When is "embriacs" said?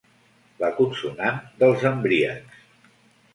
1.91-2.65